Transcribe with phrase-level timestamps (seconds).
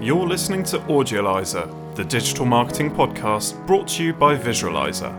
[0.00, 5.12] You're listening to Audiolizer, the digital marketing podcast brought to you by Visualizer.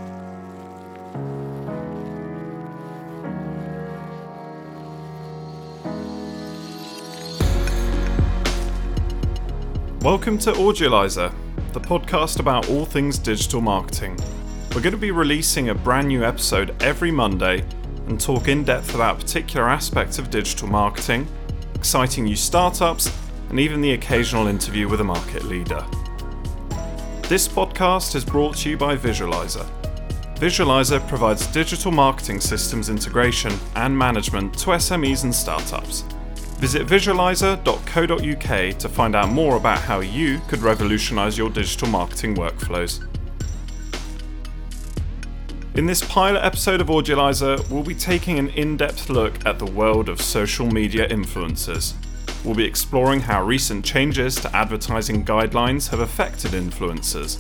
[10.04, 11.34] Welcome to Audiolizer,
[11.74, 14.18] the podcast about all things digital marketing.
[14.74, 17.66] We're going to be releasing a brand new episode every Monday
[18.08, 21.28] and talk in depth about particular aspects of digital marketing,
[21.78, 23.16] exciting new startups,
[23.50, 25.86] and even the occasional interview with a market leader.
[27.30, 29.66] This podcast is brought to you by Visualizer.
[30.36, 36.02] Visualizer provides digital marketing systems integration and management to SMEs and startups.
[36.60, 43.06] Visit visualizer.co.uk to find out more about how you could revolutionize your digital marketing workflows.
[45.78, 49.66] In this pilot episode of Audiolizer, we'll be taking an in depth look at the
[49.68, 51.94] world of social media influencers.
[52.44, 57.38] We'll be exploring how recent changes to advertising guidelines have affected influencers,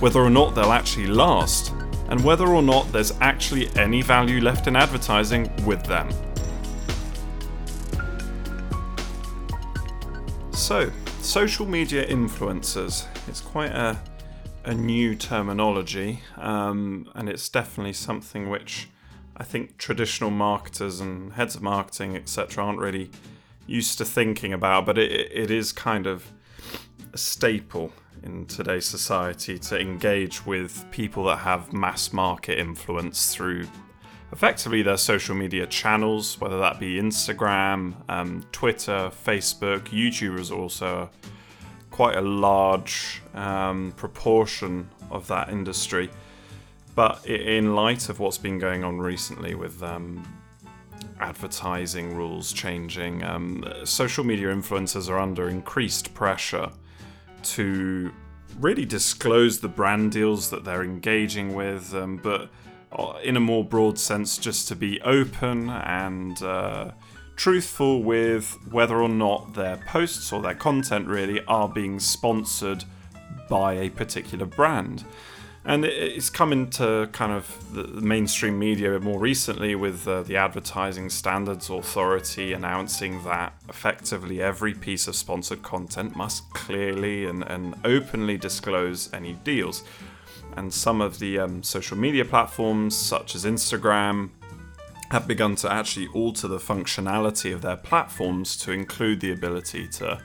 [0.00, 1.72] whether or not they'll actually last,
[2.08, 6.10] and whether or not there's actually any value left in advertising with them.
[10.50, 13.06] So, social media influencers.
[13.28, 13.96] It's quite a
[14.66, 18.88] a new terminology, um, and it's definitely something which
[19.36, 23.10] I think traditional marketers and heads of marketing, etc., aren't really
[23.68, 24.84] used to thinking about.
[24.84, 26.32] But it, it is kind of
[27.12, 27.92] a staple
[28.24, 33.68] in today's society to engage with people that have mass market influence through
[34.32, 41.08] effectively their social media channels, whether that be Instagram, um, Twitter, Facebook, YouTube is also
[41.96, 46.10] quite a large um, proportion of that industry.
[46.94, 50.22] But in light of what's been going on recently with um,
[51.18, 56.68] advertising rules changing, um, social media influencers are under increased pressure
[57.54, 58.12] to
[58.60, 62.50] really disclose the brand deals that they're engaging with, um, but
[62.92, 66.90] uh, in a more broad sense, just to be open and uh,
[67.36, 72.84] truthful with whether or not their posts or their content really are being sponsored
[73.48, 75.04] by a particular brand.
[75.68, 81.10] And it's come into kind of the mainstream media more recently with uh, the Advertising
[81.10, 88.36] Standards Authority announcing that effectively every piece of sponsored content must clearly and, and openly
[88.36, 89.82] disclose any deals.
[90.56, 94.30] And some of the um, social media platforms, such as Instagram,
[95.10, 100.20] have begun to actually alter the functionality of their platforms to include the ability to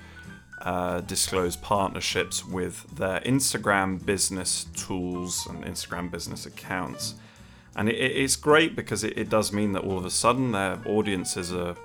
[0.62, 7.16] uh, disclose partnerships with their Instagram business tools and Instagram business accounts.
[7.76, 10.80] And it, it's great because it, it, does mean that all of a sudden their
[10.86, 11.76] audiences are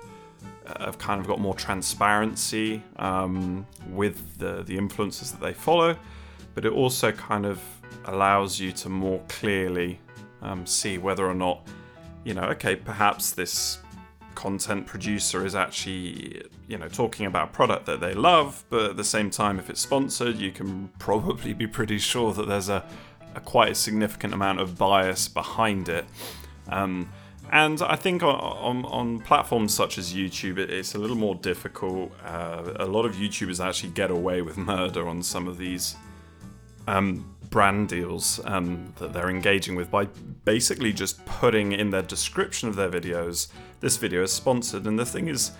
[0.79, 5.97] have kind of got more transparency um, with the, the influencers that they follow,
[6.55, 7.61] but it also kind of
[8.05, 9.99] allows you to more clearly
[10.41, 11.65] um, see whether or not
[12.27, 13.79] you know, okay, perhaps this
[14.35, 18.97] content producer is actually, you know, talking about a product that they love, but at
[18.97, 22.83] the same time, if it's sponsored, you can probably be pretty sure that there's a,
[23.33, 26.03] a quite a significant amount of bias behind it.
[26.67, 27.09] Um,
[27.49, 32.11] and I think on, on, on, platforms such as YouTube, it's a little more difficult.
[32.25, 35.95] Uh, a lot of YouTubers actually get away with murder on some of these
[36.89, 40.05] um, brand deals um, that they're engaging with by
[40.45, 43.47] basically just putting in their description of their videos,
[43.79, 44.85] this video is sponsored.
[44.85, 45.51] And the thing is,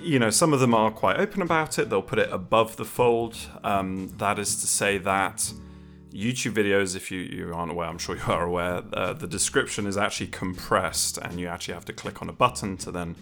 [0.00, 1.90] you know, some of them are quite open about it.
[1.90, 3.36] They'll put it above the fold.
[3.64, 5.52] Um, that is to say that
[6.10, 9.86] YouTube videos, if you, you aren't aware, I'm sure you are aware, uh, the description
[9.86, 13.14] is actually compressed and you actually have to click on a button to then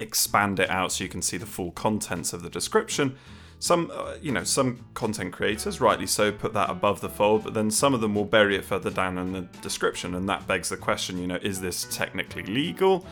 [0.00, 3.16] expand it out so you can see the full contents of the description
[3.60, 7.54] some uh, you know some content creators rightly so put that above the fold but
[7.54, 10.68] then some of them will bury it further down in the description and that begs
[10.68, 13.06] the question you know is this technically legal?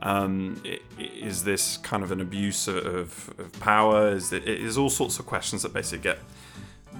[0.00, 0.62] Um,
[0.96, 4.10] is this kind of an abuse of, of power?
[4.10, 6.20] Is it is all sorts of questions that basically get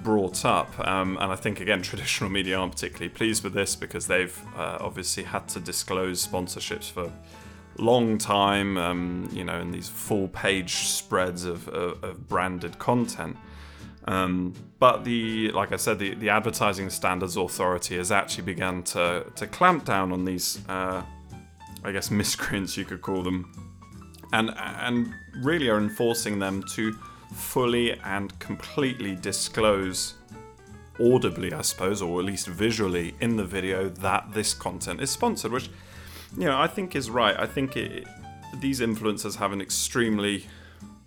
[0.03, 0.79] brought up.
[0.87, 4.79] Um, and i think again traditional media aren't particularly pleased with this because they've uh,
[4.81, 7.13] obviously had to disclose sponsorships for
[7.79, 13.37] long time, um, you know, in these full page spreads of, of, of branded content.
[14.07, 19.27] Um, but the, like I said, the, the Advertising Standards Authority has actually begun to,
[19.37, 21.03] to clamp down on these, uh,
[21.85, 23.53] I guess, miscreants you could call them,
[24.33, 26.93] and and really are enforcing them to
[27.35, 30.15] fully and completely disclose
[31.01, 35.53] audibly, I suppose, or at least visually in the video that this content is sponsored,
[35.53, 35.71] which
[36.37, 37.39] you know, I think is right.
[37.39, 38.07] I think it,
[38.61, 40.47] these influencers have an extremely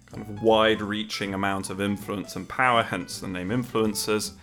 [0.07, 4.33] kind of wide-reaching amount of influence and power, hence the name influencers.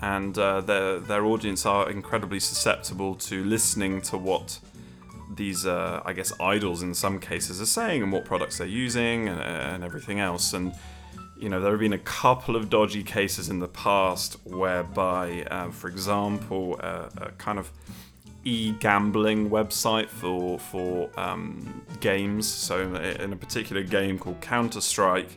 [0.00, 4.58] And uh, their their audience are incredibly susceptible to listening to what
[5.36, 9.28] these, uh, I guess, idols in some cases are saying and what products they're using
[9.28, 10.54] and, and everything else.
[10.54, 10.74] And
[11.38, 15.70] you know, there have been a couple of dodgy cases in the past whereby, uh,
[15.70, 17.70] for example, uh, a kind of
[18.44, 22.48] e-gambling website for for um, games.
[22.48, 25.30] So, in a particular game called Counter Strike,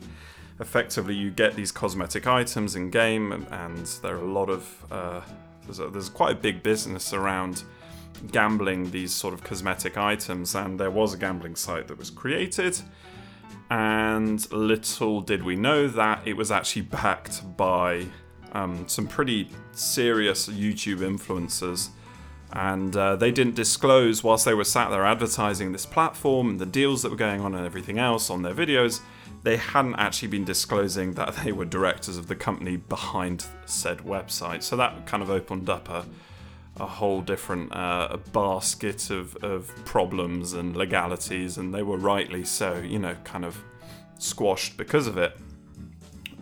[0.60, 4.84] effectively you get these cosmetic items in game, and, and there are a lot of
[4.90, 5.20] uh,
[5.64, 7.64] there's, a, there's quite a big business around
[8.30, 12.80] gambling these sort of cosmetic items, and there was a gambling site that was created
[13.70, 18.06] and little did we know that it was actually backed by
[18.52, 21.88] um, some pretty serious YouTube influencers.
[22.54, 26.66] And uh, they didn't disclose, whilst they were sat there advertising this platform and the
[26.66, 29.00] deals that were going on and everything else on their videos,
[29.42, 34.62] they hadn't actually been disclosing that they were directors of the company behind said website.
[34.62, 36.06] So that kind of opened up a,
[36.76, 42.78] a whole different uh, basket of, of problems and legalities, and they were rightly so,
[42.78, 43.58] you know, kind of
[44.18, 45.36] squashed because of it.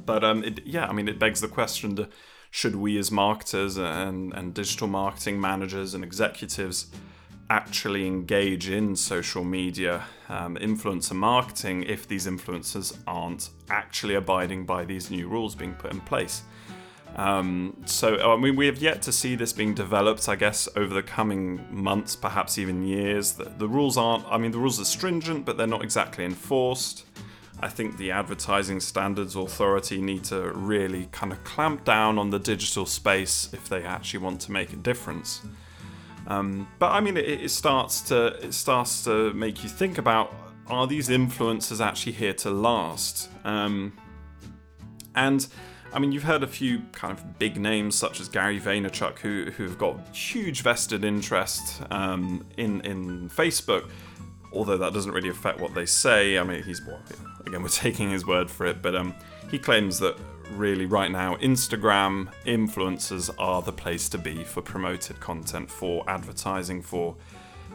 [0.04, 2.08] But um, it, yeah, I mean, it begs the question: to,
[2.52, 6.86] should we, as marketers and and digital marketing managers and executives,
[7.48, 14.84] actually engage in social media um, influencer marketing if these influencers aren't actually abiding by
[14.84, 16.42] these new rules being put in place?
[17.16, 20.92] Um, so, I mean, we have yet to see this being developed, I guess, over
[20.92, 23.32] the coming months, perhaps even years.
[23.32, 27.06] The, the, rules aren't, I mean, the rules are stringent, but they're not exactly enforced.
[27.62, 32.40] I think the Advertising Standards Authority need to really kind of clamp down on the
[32.40, 35.42] digital space if they actually want to make a difference.
[36.26, 40.34] Um, but I mean, it, it starts to it starts to make you think about:
[40.66, 43.30] Are these influencers actually here to last?
[43.44, 43.92] Um,
[45.14, 45.46] and
[45.92, 49.52] I mean, you've heard a few kind of big names such as Gary Vaynerchuk, who
[49.52, 53.88] who've got huge vested interest um, in in Facebook.
[54.52, 56.38] Although that doesn't really affect what they say.
[56.38, 57.00] I mean, he's well,
[57.46, 59.14] again we're taking his word for it, but um,
[59.50, 60.16] he claims that
[60.52, 66.82] really right now Instagram influencers are the place to be for promoted content, for advertising,
[66.82, 67.16] for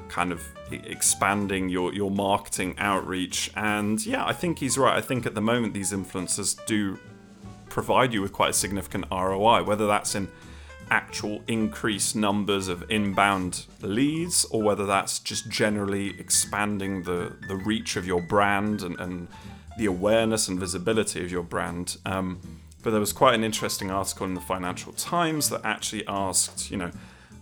[0.09, 3.51] kind of expanding your your marketing outreach.
[3.55, 4.95] And yeah, I think he's right.
[4.95, 6.99] I think at the moment these influencers do
[7.69, 10.27] provide you with quite a significant ROI, whether that's in
[10.89, 17.97] actual increased numbers of inbound leads or whether that's just generally expanding the, the reach
[17.97, 19.27] of your brand and, and
[19.77, 21.97] the awareness and visibility of your brand.
[22.05, 22.39] Um,
[22.83, 26.77] but there was quite an interesting article in the Financial Times that actually asked, you
[26.77, 26.91] know,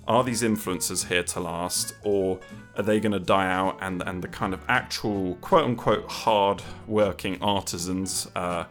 [0.08, 2.40] are these influencers here to last or
[2.78, 6.62] are they going to die out and, and the kind of actual quote unquote hard
[6.88, 8.66] working artisans uh,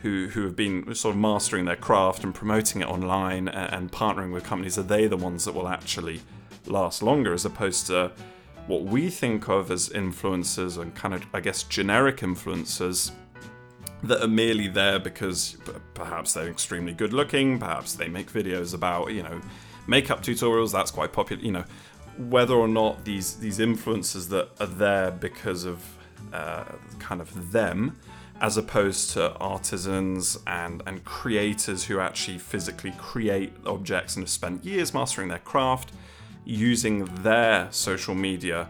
[0.00, 3.92] who who have been sort of mastering their craft and promoting it online and, and
[3.92, 6.20] partnering with companies are they the ones that will actually
[6.66, 8.10] last longer as opposed to
[8.66, 13.12] what we think of as influencers and kind of I guess generic influencers
[14.04, 15.56] that are merely there because
[15.94, 19.40] perhaps they're extremely good looking, perhaps they make videos about, you know,
[19.86, 21.64] makeup tutorials, that's quite popular, you know,
[22.18, 25.84] whether or not these these influencers that are there because of
[26.32, 26.64] uh,
[26.98, 27.96] kind of them
[28.40, 34.64] as opposed to artisans and, and creators who actually physically create objects and have spent
[34.64, 35.92] years mastering their craft,
[36.44, 38.68] using their social media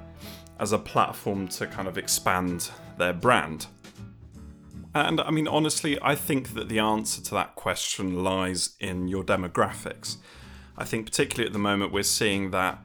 [0.59, 3.67] as a platform to kind of expand their brand.
[4.95, 9.25] And I mean, honestly, I think that the answer to that question lies in your
[9.25, 10.19] demographics.
[10.77, 12.79] I think, particularly at the moment, we're seeing that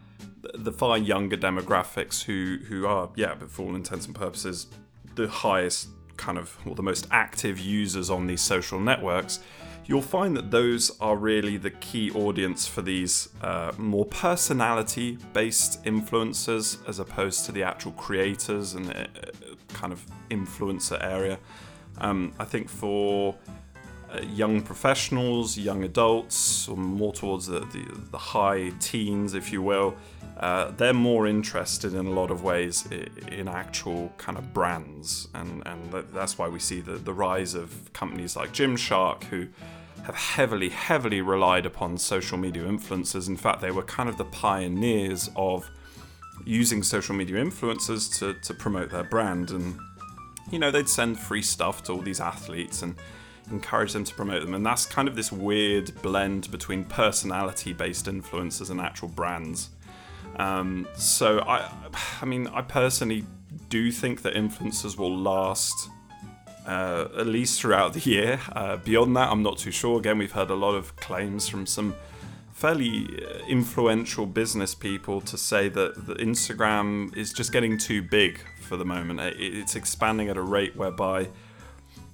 [0.54, 4.68] the far younger demographics who, who are, yeah, but for all intents and purposes,
[5.16, 9.40] the highest kind of or the most active users on these social networks,
[9.88, 15.84] you'll find that those are really the key audience for these uh, more personality based
[15.86, 19.08] influencers as opposed to the actual creators and uh,
[19.70, 21.40] kind of influencer area.
[22.00, 23.36] Um, I think for
[24.14, 29.62] uh, young professionals, young adults, or more towards the, the, the high teens, if you
[29.62, 29.96] will,
[30.40, 32.88] uh, they're more interested in a lot of ways
[33.32, 37.92] in actual kind of brands, and and that's why we see the the rise of
[37.94, 39.48] companies like Gymshark who
[40.04, 43.28] have heavily heavily relied upon social media influencers.
[43.28, 45.68] In fact, they were kind of the pioneers of
[46.46, 49.80] using social media influencers to to promote their brand, and
[50.52, 52.96] you know they'd send free stuff to all these athletes and
[53.52, 58.06] encourage them to promote them and that's kind of this weird blend between personality based
[58.06, 59.70] influencers and actual brands
[60.38, 61.72] um, so I,
[62.22, 63.26] I mean, I personally
[63.70, 65.90] do think that influencers will last
[66.66, 68.40] uh, at least throughout the year.
[68.52, 70.00] Uh, beyond that, I'm not too sure.
[70.00, 71.96] Again, we've heard a lot of claims from some
[72.52, 78.40] fairly uh, influential business people to say that, that Instagram is just getting too big
[78.62, 79.20] for the moment.
[79.40, 81.30] It's expanding at a rate whereby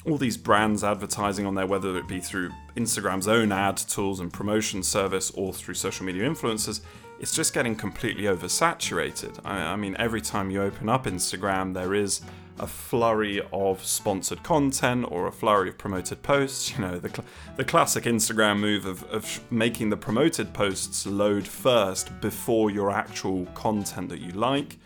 [0.06, 4.32] all these brands advertising on there, whether it be through Instagram's own ad tools and
[4.32, 6.82] promotion service or through social media influencers,
[7.20, 9.40] it's just getting completely oversaturated.
[9.46, 12.22] I, I mean, every time you open up Instagram, there is
[12.60, 16.72] a flurry of sponsored content or a flurry of promoted posts.
[16.74, 21.48] You know, the, cl- the classic Instagram move of, of making the promoted posts load
[21.48, 24.78] first before your actual content that you like.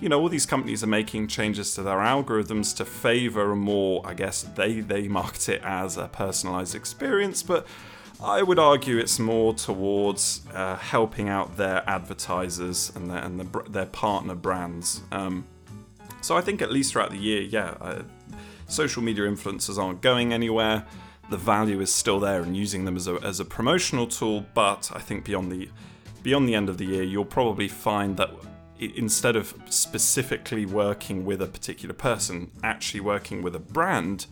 [0.00, 4.02] You know, all these companies are making changes to their algorithms to favor a more,
[4.04, 7.66] I guess they, they market it as a personalized experience, but
[8.22, 13.62] I would argue it's more towards uh, helping out their advertisers and their, and the,
[13.70, 15.02] their partner brands.
[15.10, 15.46] Um,
[16.20, 18.02] so I think at least throughout the year, yeah, uh,
[18.66, 20.86] social media influencers aren't going anywhere.
[21.30, 24.46] The value is still there and using them as a, as a promotional tool.
[24.54, 25.68] But I think beyond the
[26.22, 28.30] beyond the end of the year, you'll probably find that
[28.96, 34.26] instead of specifically working with a particular person, actually working with a brand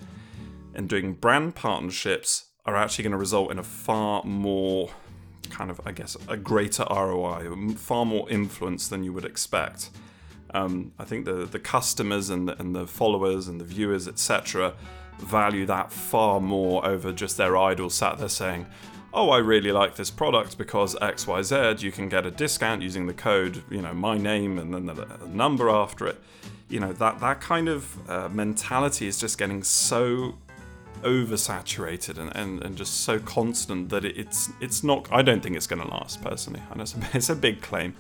[0.75, 4.90] and doing brand partnerships are actually going to result in a far more
[5.50, 9.90] kind of, I guess, a greater ROI, far more influence than you would expect.
[10.54, 14.75] Um, I think the the customers and the, and the followers and the viewers, etc.,
[15.18, 18.66] value that far more over just their idol sat there saying,
[19.14, 21.76] "Oh, I really like this product because X, Y, Z.
[21.78, 25.07] You can get a discount using the code, you know, my name and then the,
[25.26, 26.21] number after it."
[26.69, 30.38] You know that that kind of uh, mentality is just getting so
[31.02, 35.09] oversaturated and, and, and just so constant that it, it's it's not.
[35.12, 36.62] I don't think it's going to last personally.
[36.71, 37.95] And it's a, it's a big claim.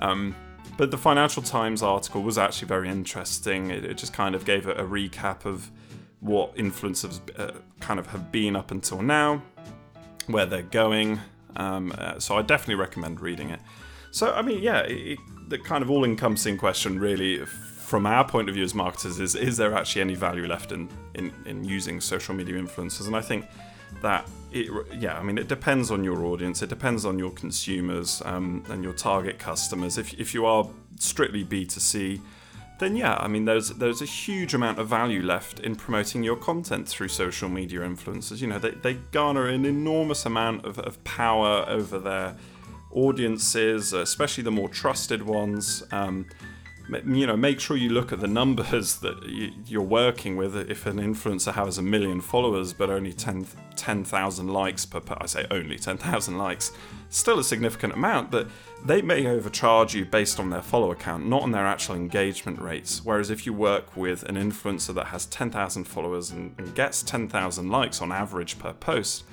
[0.00, 0.34] Um,
[0.76, 3.70] but the Financial Times article was actually very interesting.
[3.70, 5.70] It, it just kind of gave a, a recap of
[6.20, 9.42] what influencers uh, kind of have been up until now,
[10.28, 11.20] where they're going.
[11.56, 13.60] Um, uh, so I definitely recommend reading it.
[14.10, 15.18] So, I mean, yeah, it,
[15.48, 19.34] the kind of all encompassing question, really, from our point of view as marketers, is
[19.34, 23.06] is there actually any value left in, in, in using social media influencers?
[23.06, 23.46] And I think
[24.02, 28.22] that it, yeah, I mean, it depends on your audience, it depends on your consumers
[28.24, 29.98] um, and your target customers.
[29.98, 30.68] If, if you are
[30.98, 32.20] strictly B2C,
[32.78, 36.36] then yeah, I mean, there's there's a huge amount of value left in promoting your
[36.36, 38.40] content through social media influencers.
[38.40, 42.36] You know, they, they garner an enormous amount of, of power over their
[42.92, 45.82] audiences, especially the more trusted ones.
[45.90, 46.26] Um,
[46.90, 49.22] you know, make sure you look at the numbers that
[49.66, 50.56] you're working with.
[50.56, 55.46] If an influencer has a million followers but only 10,000 10, likes per, I say
[55.50, 56.72] only 10,000 likes,
[57.10, 58.48] still a significant amount, but
[58.84, 63.04] they may overcharge you based on their follower count, not on their actual engagement rates.
[63.04, 67.68] Whereas if you work with an influencer that has 10,000 followers and, and gets 10,000
[67.68, 69.24] likes on average per post,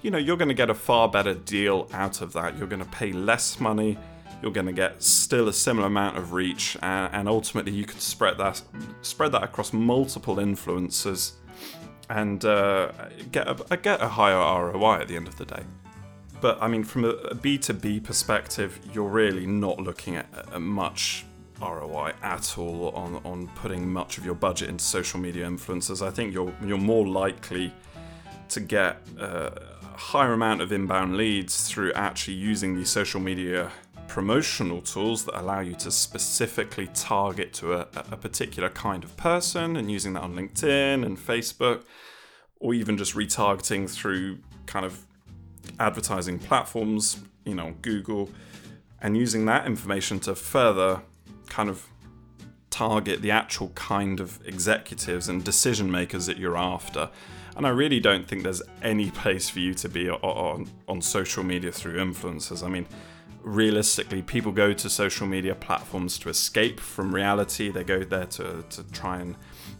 [0.00, 2.58] you know, you're going to get a far better deal out of that.
[2.58, 3.98] You're going to pay less money
[4.44, 7.98] you're going to get still a similar amount of reach, and, and ultimately you can
[7.98, 8.60] spread that
[9.00, 11.32] spread that across multiple influencers
[12.10, 12.92] and uh,
[13.32, 15.62] get a, get a higher ROI at the end of the day.
[16.42, 21.24] But I mean, from a B2B perspective, you're really not looking at, at much
[21.58, 26.06] ROI at all on, on putting much of your budget into social media influencers.
[26.06, 27.72] I think you're you're more likely
[28.50, 29.50] to get uh,
[29.94, 33.70] a higher amount of inbound leads through actually using these social media
[34.14, 37.80] promotional tools that allow you to specifically target to a,
[38.12, 41.82] a, particular kind of person and using that on LinkedIn and Facebook,
[42.60, 45.04] or even just retargeting through kind of
[45.80, 48.30] advertising platforms, you know, Google,
[49.02, 51.02] and using that information to further
[51.48, 51.84] kind of
[52.70, 57.10] target the actual kind of executives and decision makers that you're after.
[57.56, 61.02] And I really don't think there's any place for you to be on, on, on
[61.02, 62.64] social media through influencers.
[62.64, 62.86] I mean,
[63.44, 67.70] realistically, people go to social media platforms to escape from reality.
[67.70, 69.36] They go there to, to try and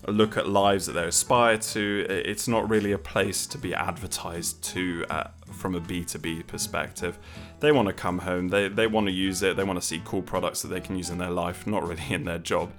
[0.06, 2.06] look at lives that they aspire to.
[2.08, 7.18] It's not really a place to be advertised to uh, from a B2B perspective.
[7.60, 10.02] They want to come home, they, they want to use it, they want to see
[10.04, 12.70] cool products that they can use in their life, not really in their job.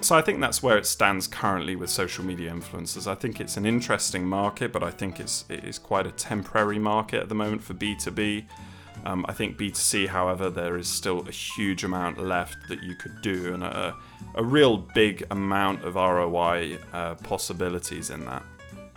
[0.00, 3.06] So I think that's where it stands currently with social media influencers.
[3.06, 6.80] I think it's an interesting market, but I think it's it is quite a temporary
[6.80, 8.46] market at the moment for B2B.
[9.04, 13.20] Um, I think B2C, however, there is still a huge amount left that you could
[13.20, 13.94] do and a,
[14.34, 18.42] a real big amount of ROI uh, possibilities in that.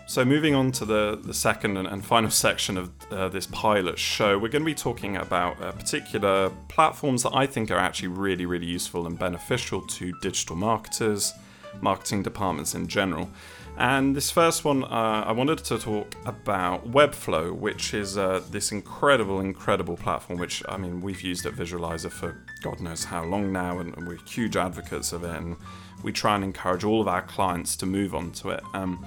[0.08, 4.00] So, moving on to the, the second and, and final section of uh, this pilot
[4.00, 8.08] show, we're going to be talking about uh, particular platforms that I think are actually
[8.10, 11.34] really, really useful and beneficial to digital marketers.
[11.82, 13.30] marketing departments in general.
[13.78, 18.72] And this first one, uh, I wanted to talk about Webflow, which is uh, this
[18.72, 23.52] incredible, incredible platform, which, I mean, we've used at Visualizer for God knows how long
[23.52, 25.36] now, and we're huge advocates of it.
[25.36, 25.58] And
[26.02, 28.64] we try and encourage all of our clients to move onto it.
[28.74, 29.06] Um,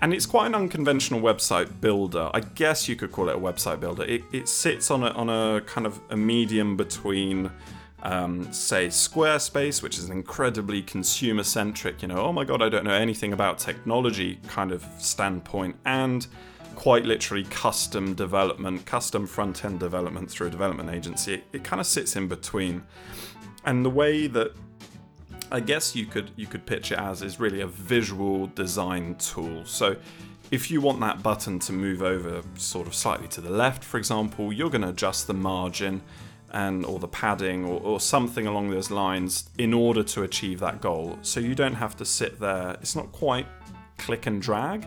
[0.00, 2.30] and it's quite an unconventional website builder.
[2.32, 4.04] I guess you could call it a website builder.
[4.04, 7.50] It, it sits on a, on a kind of a medium between
[8.02, 12.68] um, say Squarespace, which is an incredibly consumer centric, you know, oh my god, I
[12.68, 16.26] don't know anything about technology kind of standpoint, and
[16.74, 21.34] quite literally custom development, custom front end development through a development agency.
[21.34, 22.82] It, it kind of sits in between.
[23.64, 24.52] And the way that
[25.52, 29.64] I guess you could you could pitch it as is really a visual design tool.
[29.64, 29.96] So
[30.50, 33.98] if you want that button to move over sort of slightly to the left, for
[33.98, 36.02] example, you're going to adjust the margin
[36.52, 40.80] and or the padding or, or something along those lines in order to achieve that
[40.80, 41.18] goal.
[41.22, 42.76] So you don't have to sit there.
[42.80, 43.46] It's not quite
[43.98, 44.86] click and drag,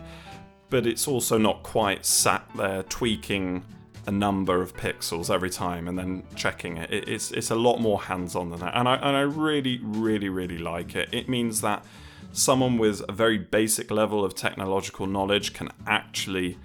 [0.70, 3.64] but it's also not quite sat there tweaking
[4.06, 6.92] a number of pixels every time and then checking it.
[6.92, 10.28] it it's it's a lot more hands-on than that, and I and I really really
[10.28, 11.08] really like it.
[11.12, 11.84] It means that
[12.32, 16.58] someone with a very basic level of technological knowledge can actually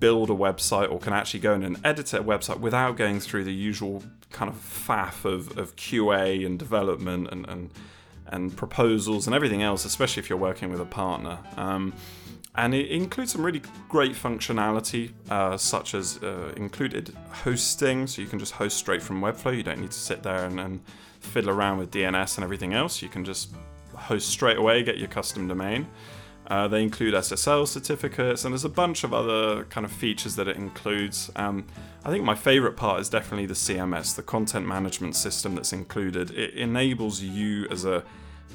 [0.00, 3.44] build a website or can actually go in and edit a website without going through
[3.44, 7.70] the usual kind of faff of, of QA and development and, and
[8.28, 11.38] and proposals and everything else, especially if you're working with a partner.
[11.56, 11.92] Um,
[12.54, 18.28] and it includes some really great functionality, uh, such as uh, included hosting, so you
[18.28, 19.54] can just host straight from Webflow.
[19.54, 20.80] You don't need to sit there and, and
[21.20, 23.02] fiddle around with DNS and everything else.
[23.02, 23.54] You can just
[23.94, 25.86] host straight away, get your custom domain.
[26.48, 30.46] Uh, they include SSL certificates, and there's a bunch of other kind of features that
[30.48, 31.30] it includes.
[31.36, 31.66] Um,
[32.04, 36.30] I think my favorite part is definitely the CMS, the content management system that's included.
[36.30, 38.04] It enables you as a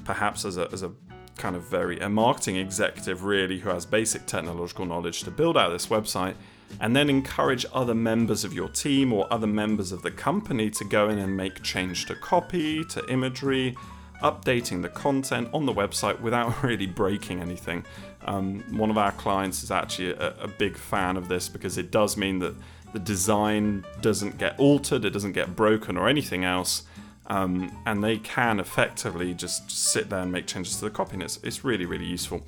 [0.06, 0.92] perhaps as a, as a
[1.38, 5.70] kind of very a marketing executive really who has basic technological knowledge to build out
[5.70, 6.36] this website
[6.80, 10.86] and then encourage other members of your team or other members of the company to
[10.86, 13.75] go in and make change to copy, to imagery,
[14.22, 17.86] updating the content on the website without really breaking anything.
[18.25, 21.90] Um, one of our clients is actually a, a, big fan of this because it
[21.90, 22.53] does mean that
[22.94, 26.84] the design doesn't get altered, it doesn't get broken or anything else.
[27.27, 31.24] Um, and they can effectively just sit there and make changes to the copy, and
[31.24, 32.46] it's, it's really, really useful.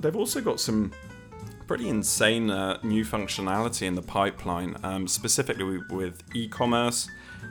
[0.00, 0.92] They've also got some
[1.66, 7.08] pretty insane uh, new functionality in the pipeline, um, specifically with e commerce.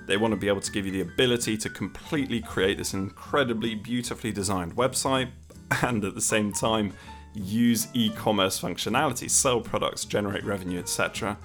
[0.08, 3.76] They want to be able to give you the ability to completely create this incredibly
[3.76, 5.30] beautifully designed website
[5.82, 6.94] and at the same time
[7.34, 11.38] use e commerce functionality, sell products, generate revenue, etc.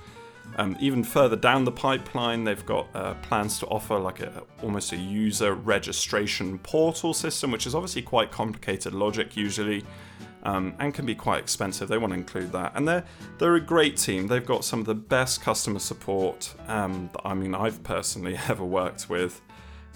[0.56, 4.92] Um, even further down the pipeline, they've got uh, plans to offer like a almost
[4.92, 9.84] a user registration portal system, which is obviously quite complicated logic usually
[10.44, 11.88] um, and can be quite expensive.
[11.88, 13.04] They want to include that, and they're
[13.38, 14.26] they're a great team.
[14.26, 18.64] They've got some of the best customer support um, that I mean I've personally ever
[18.64, 19.40] worked with,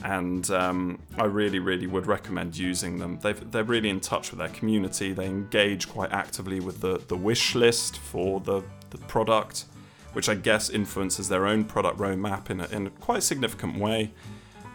[0.04, 3.18] and um, I really really would recommend using them.
[3.20, 5.12] they they're really in touch with their community.
[5.12, 9.64] They engage quite actively with the the wish list for the the product,
[10.12, 14.12] which I guess influences their own product roadmap in a, in a quite significant way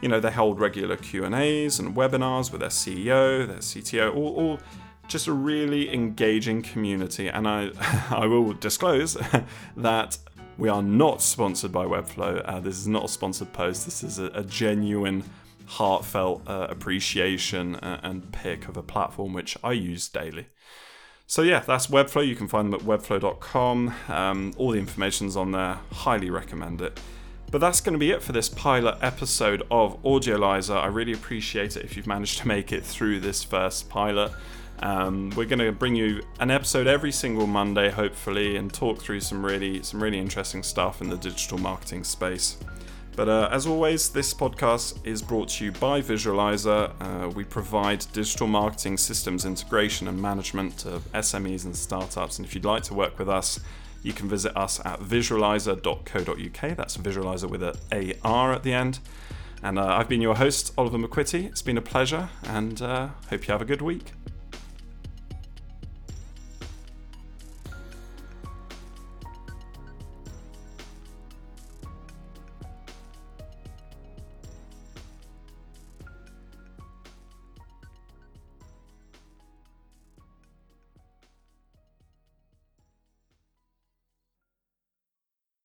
[0.02, 4.16] you know they hold regular q and a's and webinars with their ceo their cto
[4.16, 4.60] all, all
[5.10, 7.28] just a really engaging community.
[7.28, 7.72] And I,
[8.10, 9.18] I will disclose
[9.78, 10.18] that
[10.58, 12.42] we are not sponsored by Webflow.
[12.46, 13.86] Uh, this is not a sponsored post.
[13.86, 15.24] This is a, a genuine,
[15.66, 20.48] heartfelt uh, appreciation uh, and pick of a platform which I use daily.
[21.28, 22.26] So yeah, that's Webflow.
[22.28, 23.94] You can find them at webflow.com.
[24.08, 25.80] Um, all the information's on there.
[25.92, 27.00] Highly recommend it.
[27.52, 30.76] But that's going to be it for this pilot episode of Audiolizer.
[30.76, 34.32] I really appreciate it if you've managed to make it through this first pilot.
[34.82, 39.20] Um, we're going to bring you an episode every single Monday, hopefully, and talk through
[39.20, 42.58] some really some really interesting stuff in the digital marketing space.
[43.16, 46.94] But uh, as always, this podcast is brought to you by Visualizer.
[47.02, 52.40] Uh, we provide digital marketing systems integration and management to SMEs and startups.
[52.40, 53.60] And if you'd like to work with us,
[54.04, 56.78] you can visit us at visualizer.co.uk.
[56.78, 59.00] That's visualizer with a AR at the end.
[59.62, 61.44] And uh, I've been your host, Oliver McQuitty.
[61.44, 64.14] It's been a pleasure, and uh, hope you have a good week.